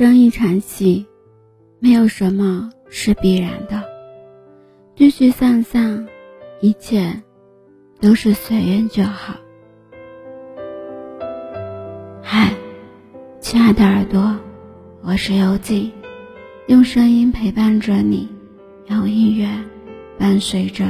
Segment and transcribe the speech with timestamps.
[0.00, 1.06] 人生一场戏，
[1.78, 3.84] 没有什么是必然的。
[4.96, 6.08] 聚聚散散，
[6.62, 7.22] 一切
[8.00, 9.34] 都是随缘就好。
[12.22, 12.50] 嗨，
[13.42, 14.34] 亲爱的耳朵，
[15.02, 15.92] 我是游记，
[16.68, 18.26] 用声音陪伴着你，
[18.86, 19.46] 用音乐
[20.18, 20.86] 伴随着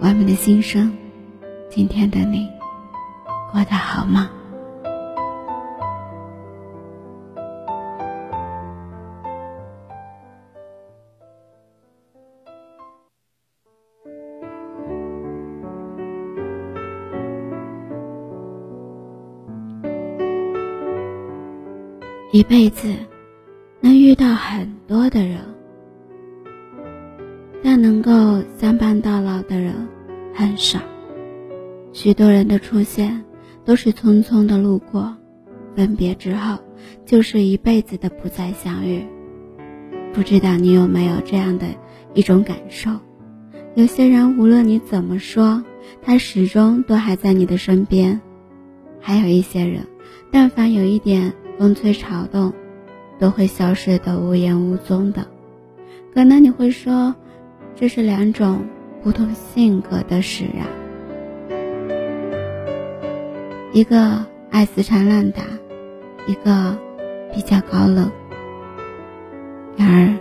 [0.00, 0.90] 我们的心声。
[1.68, 2.48] 今天的你
[3.52, 4.30] 过得好吗？
[22.32, 22.92] 一辈子
[23.80, 25.38] 能遇到很多的人，
[27.62, 29.72] 但能够相伴到老的人
[30.34, 30.80] 很少。
[31.92, 33.24] 许多人的出现
[33.64, 35.16] 都是匆匆的路过，
[35.76, 36.58] 分别之后
[37.04, 39.06] 就是一辈子的不再相遇。
[40.12, 41.66] 不知道你有没有这样的
[42.12, 42.90] 一种感受？
[43.76, 45.62] 有些人无论你怎么说，
[46.02, 48.18] 他始终都还在你的身边；
[49.00, 49.86] 还有一些人，
[50.32, 51.32] 但凡有一点。
[51.58, 52.52] 风吹草动，
[53.18, 55.26] 都会消失的无影无踪的。
[56.14, 57.14] 可能你会说，
[57.74, 58.64] 这是两种
[59.02, 60.66] 不同性格的使然，
[63.72, 65.42] 一个爱死缠烂打，
[66.26, 66.78] 一个
[67.34, 68.10] 比较高冷。
[69.76, 70.14] 然而，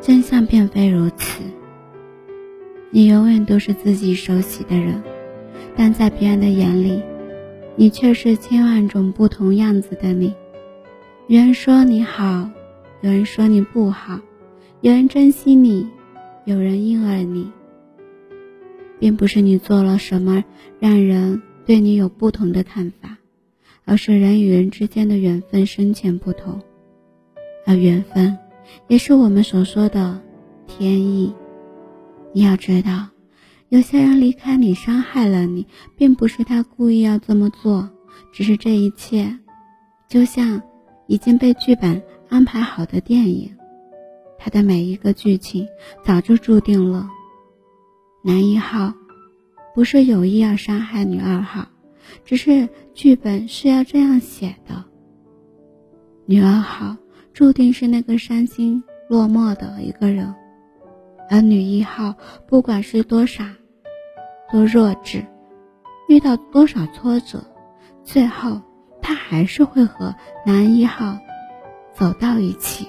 [0.00, 1.42] 真相并非如此。
[2.90, 5.02] 你永远都是自己熟悉的人，
[5.76, 7.02] 但在别人的眼里。
[7.74, 10.34] 你却是千万种不同样子的你，
[11.26, 12.50] 有人说你好，
[13.00, 14.20] 有人说你不好，
[14.82, 15.88] 有人珍惜你，
[16.44, 17.50] 有人厌恶你。
[18.98, 20.44] 并不是你做了什么
[20.78, 23.16] 让人对你有不同的看法，
[23.84, 26.60] 而是人与人之间的缘分深浅不同，
[27.66, 28.38] 而缘分
[28.86, 30.20] 也是我们所说的
[30.66, 31.34] 天意。
[32.32, 33.11] 你要知道。
[33.72, 35.66] 有些人离开你，伤害了你，
[35.96, 37.88] 并不是他故意要这么做，
[38.30, 39.38] 只是这一切，
[40.10, 40.60] 就像
[41.06, 43.50] 已经被剧本安排好的电影，
[44.38, 45.66] 他的每一个剧情
[46.04, 47.08] 早就注定了。
[48.22, 48.92] 男一号
[49.74, 51.66] 不是有意要伤害女二号，
[52.26, 54.84] 只是剧本是要这样写的。
[56.26, 56.94] 女二号
[57.32, 60.34] 注定是那个伤心落寞的一个人，
[61.30, 62.14] 而女一号
[62.46, 63.56] 不管是多傻。
[64.52, 65.24] 多弱智，
[66.08, 67.42] 遇到多少挫折，
[68.04, 68.60] 最后
[69.00, 70.14] 他还是会和
[70.44, 71.18] 男一号
[71.94, 72.86] 走到一起。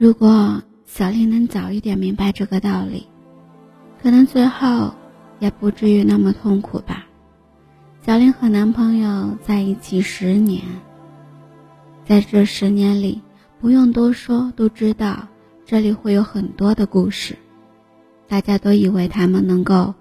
[0.00, 3.06] 如果小林能早一点明白这个道理，
[4.02, 4.94] 可能最后
[5.40, 7.04] 也不至于那么痛苦吧。
[8.00, 10.62] 小林和男朋友在一起十年，
[12.06, 13.20] 在这十年里，
[13.60, 15.28] 不用多说都知道
[15.66, 17.36] 这里会有很多的故事。
[18.26, 19.92] 大家都以为他们能够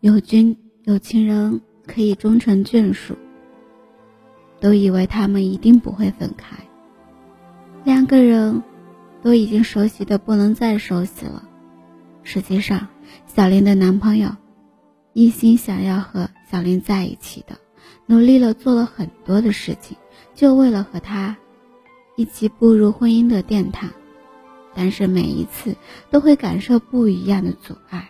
[0.00, 3.14] 有君有情人可以终成眷属，
[4.60, 6.56] 都以为他们一定不会分开，
[7.84, 8.62] 两个人。
[9.26, 11.48] 都已经熟悉的不能再熟悉了。
[12.22, 12.86] 实际上，
[13.26, 14.36] 小林的男朋友
[15.14, 17.58] 一心想要和小林在一起的，
[18.06, 19.96] 努力了做了很多的事情，
[20.36, 21.36] 就为了和他
[22.16, 23.90] 一起步入婚姻的殿堂。
[24.76, 25.74] 但是每一次
[26.08, 28.08] 都会感受不一样的阻碍，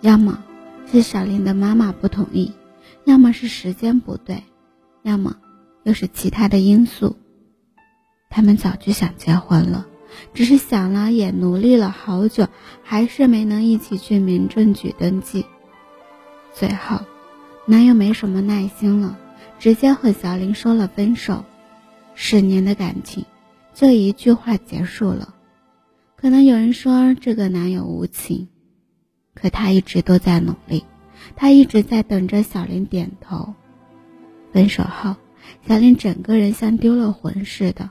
[0.00, 0.42] 要么
[0.90, 2.52] 是小林的妈妈不同意，
[3.04, 4.42] 要么是时间不对，
[5.04, 5.36] 要么
[5.84, 7.14] 又是其他的因素。
[8.30, 9.86] 他们早就想结婚了。
[10.32, 12.48] 只是想了，也努力了好久，
[12.82, 15.46] 还是没能一起去民政局登记。
[16.52, 17.00] 最后，
[17.66, 19.18] 男友没什么耐心了，
[19.58, 21.44] 直接和小林说了分手。
[22.14, 23.24] 十年的感情，
[23.74, 25.34] 就一句话结束了。
[26.16, 28.48] 可能有人说这个男友无情，
[29.34, 30.84] 可他一直都在努力，
[31.36, 33.54] 他一直在等着小林点头。
[34.52, 35.16] 分手后，
[35.66, 37.90] 小林整个人像丢了魂似的。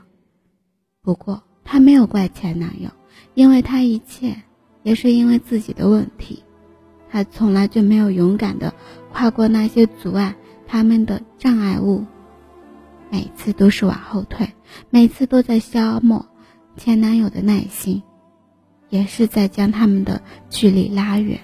[1.02, 1.42] 不过。
[1.64, 2.90] 她没有怪前男友，
[3.34, 4.36] 因为她一切
[4.82, 6.42] 也是因为自己的问题。
[7.10, 8.74] 她从来就没有勇敢的
[9.12, 10.34] 跨过那些阻碍
[10.66, 12.04] 他们的障碍物，
[13.10, 14.52] 每次都是往后退，
[14.90, 16.26] 每次都在消磨
[16.76, 18.02] 前男友的耐心，
[18.88, 20.20] 也是在将他们的
[20.50, 21.38] 距离拉远。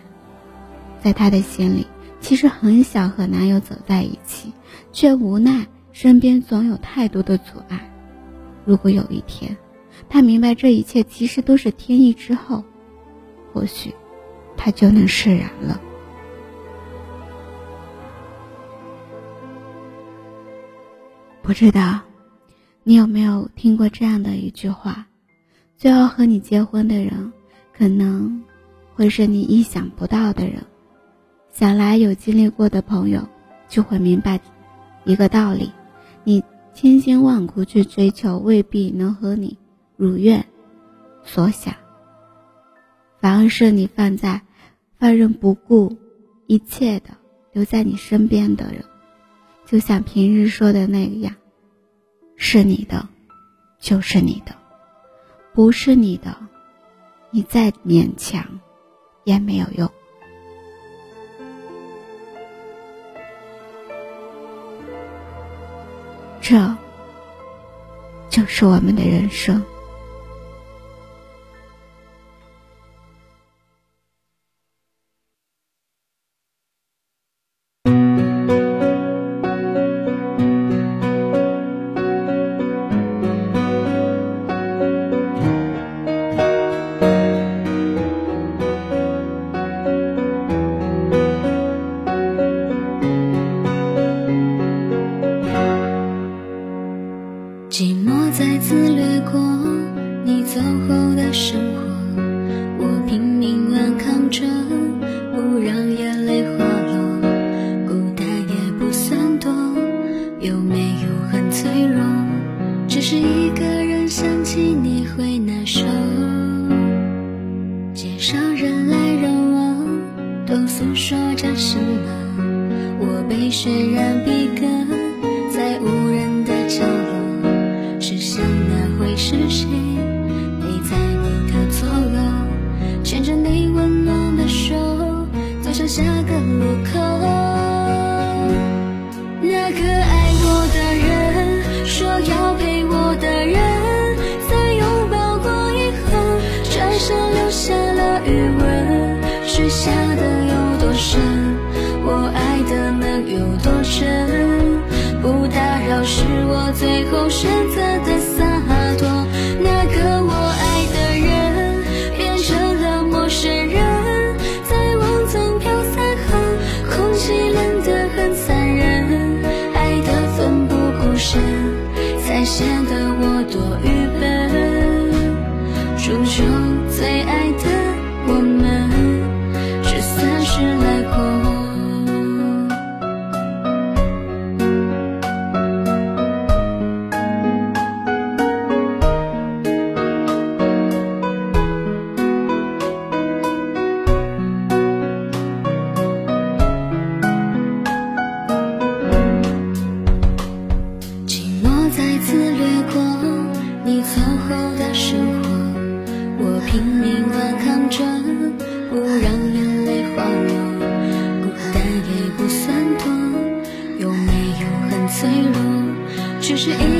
[1.00, 1.86] 在她的心里，
[2.20, 4.52] 其实很想和男友走在一起，
[4.92, 7.90] 却无奈身边总有太多的阻碍。
[8.64, 9.56] 如果有一天，
[10.12, 12.62] 他明白这一切其实都是天意之后，
[13.52, 13.94] 或许
[14.56, 15.80] 他就能释然了。
[21.40, 22.00] 不知道
[22.82, 25.06] 你有没有听过这样的一句话：
[25.76, 27.32] 最后和你结婚的人，
[27.72, 28.42] 可能
[28.94, 30.60] 会是你意想不到的人。
[31.52, 33.26] 想来有经历过的朋友
[33.68, 34.40] 就会明白
[35.04, 35.70] 一个道理：
[36.24, 36.42] 你
[36.74, 39.56] 千辛万苦去追求，未必能和你
[40.00, 40.46] 如愿
[41.22, 41.74] 所想，
[43.20, 44.40] 反而是你放在
[44.98, 45.98] 放任不顾
[46.46, 47.10] 一切的
[47.52, 48.82] 留在你身边的人，
[49.66, 51.36] 就像平日说的那样，
[52.34, 53.06] 是你的
[53.78, 54.54] 就是你的，
[55.52, 56.34] 不是你的，
[57.30, 58.42] 你再勉强
[59.24, 59.86] 也没有用。
[66.40, 66.74] 这
[68.30, 69.62] 就是我们的人生。
[104.40, 104.89] 渲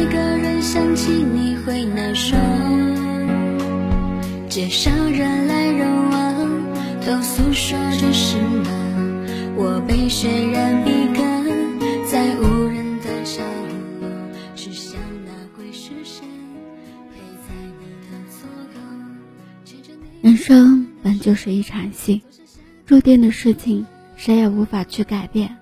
[0.00, 2.34] 一个人想起你会难受，
[4.48, 6.48] 街上人来人往，
[7.04, 8.64] 都诉说着什么？
[9.56, 11.44] 我被渲染笔杆，
[12.10, 13.42] 在无人的角
[14.00, 14.08] 落，
[14.56, 16.24] 只想那会是谁
[17.12, 18.80] 陪在你的左右。
[20.22, 22.22] 人生本就是一场戏，
[22.86, 25.54] 注定的事情谁也无法去改变。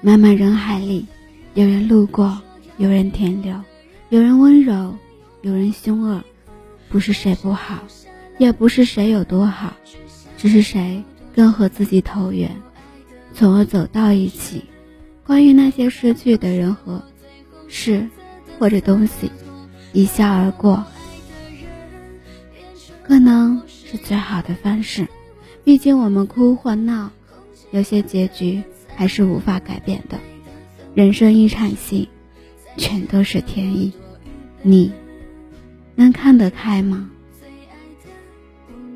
[0.00, 1.04] 漫漫人海里，
[1.54, 2.40] 有人路过。
[2.78, 3.54] 有人停留，
[4.12, 4.98] 有人温柔，
[5.40, 6.22] 有人凶恶，
[6.90, 7.82] 不是谁不好，
[8.36, 9.72] 也不是谁有多好，
[10.36, 11.02] 只是谁
[11.34, 12.54] 更和自己投缘，
[13.32, 14.64] 从而走到一起。
[15.24, 17.02] 关于那些失去的人和
[17.68, 18.06] 事
[18.58, 19.32] 或者东西，
[19.94, 20.84] 一笑而过，
[23.02, 25.08] 可能是最好的方式。
[25.64, 27.10] 毕竟我们哭或闹，
[27.70, 28.62] 有些结局
[28.94, 30.18] 还是无法改变的。
[30.94, 32.10] 人生一场戏。
[32.78, 33.92] 全都是天意，
[34.62, 34.92] 你
[35.96, 37.10] 能看得开吗？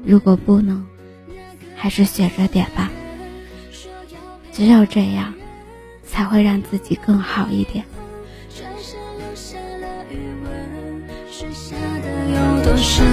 [0.05, 0.87] 如果不能，
[1.75, 2.91] 还是学着点吧。
[4.53, 5.35] 只有这样，
[6.05, 7.85] 才会让自己更好一点。
[11.53, 13.05] 下的有多深，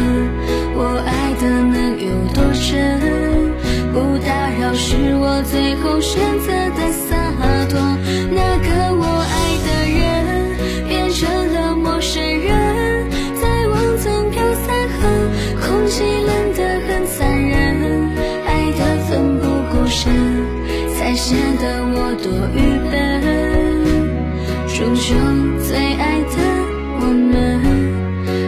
[0.75, 2.71] 我爱的能有多真？
[3.91, 6.92] 不打扰是我最后选择的。
[21.23, 22.59] 显得我多愚
[22.91, 22.91] 笨。
[24.67, 25.15] 终究
[25.65, 26.35] 最爱的
[26.99, 27.33] 我们，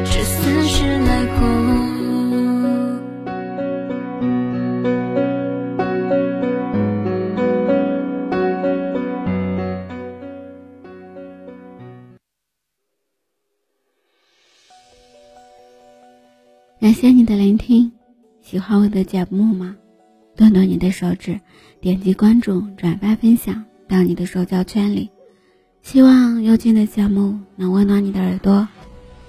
[0.06, 1.40] 是似是来过。
[16.82, 17.90] 感谢你的聆听，
[18.42, 19.78] 喜欢我的节目吗？
[20.36, 21.40] 动动你的手指，
[21.80, 25.10] 点击关注、转发、分享到你的社交圈里。
[25.82, 28.68] 希望幽静的节目能温暖你的耳朵，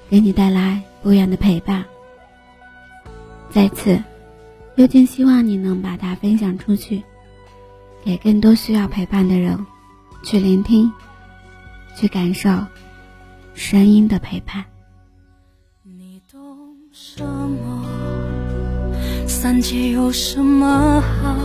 [0.09, 1.85] 给你带来不一样的陪伴。
[3.51, 4.03] 再次，
[4.77, 7.03] 幽静希望你能把它分享出去，
[8.05, 9.65] 给更多需要陪伴的人，
[10.25, 10.91] 去聆听，
[11.97, 12.51] 去感受
[13.55, 14.65] 声音的陪伴。
[15.83, 16.41] 你懂
[16.93, 17.86] 什么？
[19.47, 21.37] 三界有什么好？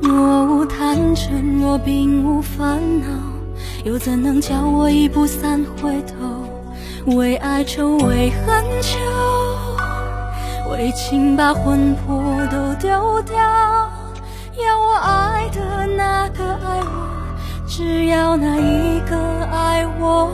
[0.00, 3.06] 若无贪嗔，若并无烦恼，
[3.84, 7.14] 又怎能叫我一步三回头？
[7.18, 8.98] 为爱愁，为恨求，
[10.72, 13.36] 为情把魂魄都丢掉。
[13.36, 17.10] 要我爱的那个爱我，
[17.68, 19.18] 只要那一个
[19.52, 20.30] 爱我。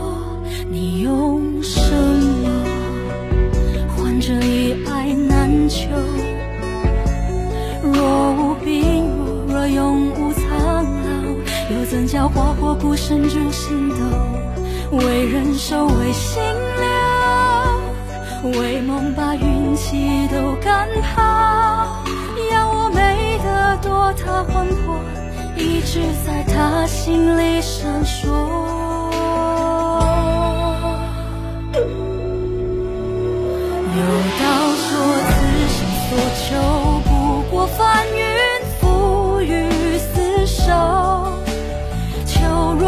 [0.70, 2.41] 你用什么
[7.82, 9.08] 若无病
[9.48, 11.10] 弱，若永无苍老，
[11.74, 14.98] 又怎叫花火孤身逐星斗？
[14.98, 16.42] 为人守，为心
[18.42, 22.02] 留，为梦把运气都赶跑。
[22.50, 25.00] 要我美得多，他魂魄
[25.56, 28.51] 一直在他心里闪烁。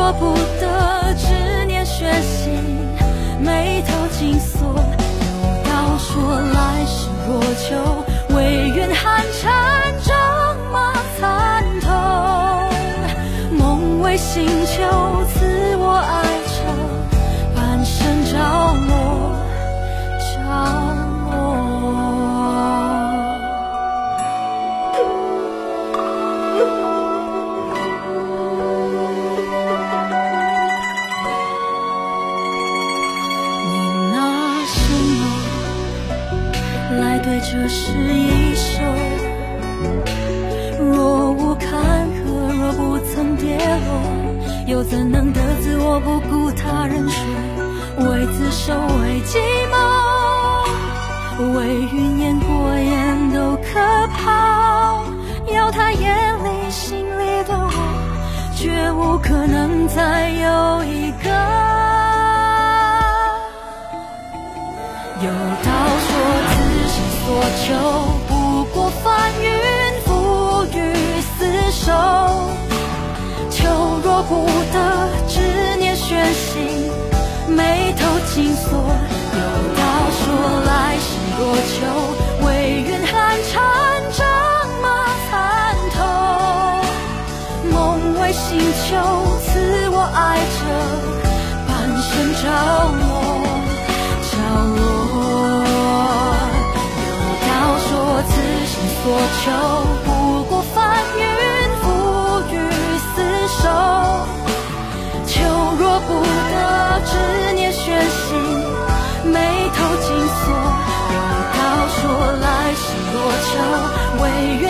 [0.05, 2.61] 舍不得，执念血腥，
[3.41, 4.69] 眉头紧锁。
[4.69, 4.75] 有
[5.65, 8.05] 道说，来世若求，
[8.37, 9.51] 唯愿寒蝉
[10.03, 10.15] 仗
[10.71, 11.89] 马参透。
[13.57, 14.84] 梦为心囚，
[37.25, 38.83] 对这是一首？
[40.79, 43.89] 若无坎坷，若不曾跌落，
[44.67, 47.25] 又怎能得自我不顾他人说？
[48.11, 49.39] 为自首，为寂
[49.73, 49.75] 寞，
[51.57, 55.07] 为云烟过眼都可抛。
[55.51, 57.73] 要他眼里心里的我，
[58.55, 61.74] 绝无可能再有一个。
[67.63, 67.75] 求，
[68.29, 69.47] 不过翻云
[70.05, 70.09] 覆
[70.77, 70.77] 雨
[71.39, 71.87] 厮守。
[73.51, 73.57] 求
[74.03, 74.77] 若不得，
[75.29, 75.41] 执
[75.79, 76.91] 念悬心，
[77.49, 78.03] 眉头
[78.35, 78.67] 紧锁。
[79.35, 79.41] 有
[79.77, 79.83] 道
[80.21, 80.25] 说，
[80.67, 81.07] 来世
[81.39, 81.41] 若
[81.73, 81.75] 求，
[82.47, 82.47] 唯
[82.87, 83.13] 愿寒
[83.51, 83.53] 蝉
[84.13, 84.21] 仗
[84.83, 84.85] 马
[85.31, 85.33] 参
[85.95, 85.97] 透。
[87.71, 87.75] 梦
[88.21, 88.93] 为星球，
[89.45, 90.19] 赐我爱
[90.59, 90.61] 着，
[91.67, 92.45] 半生着
[99.45, 99.51] 求，
[100.07, 100.09] 不
[100.45, 101.21] 过翻云
[101.83, 101.85] 覆
[102.51, 102.53] 雨
[103.15, 103.17] 厮
[103.61, 103.63] 守。
[105.27, 105.33] 求
[105.79, 106.55] 若不得，
[107.05, 107.13] 执
[107.55, 108.41] 念悬心，
[109.31, 109.37] 眉
[109.77, 110.09] 头紧
[110.41, 110.43] 锁。
[111.13, 111.17] 有
[111.53, 111.57] 道
[111.91, 112.01] 说，
[112.41, 112.83] 来世
[113.13, 113.53] 若求，
[114.23, 114.25] 唯
[114.63, 114.65] 愿